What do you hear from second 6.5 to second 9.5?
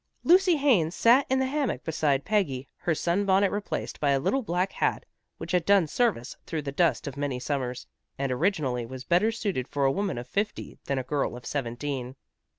the dust of many summers, and originally was better